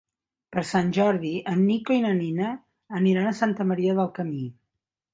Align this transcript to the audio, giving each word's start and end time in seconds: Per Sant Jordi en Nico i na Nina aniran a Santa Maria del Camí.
Per 0.55 0.63
Sant 0.69 0.89
Jordi 0.97 1.33
en 1.53 1.61
Nico 1.67 1.97
i 1.99 2.03
na 2.07 2.15
Nina 2.23 2.51
aniran 3.03 3.31
a 3.35 3.39
Santa 3.45 3.71
Maria 3.75 3.99
del 4.03 4.15
Camí. 4.21 4.47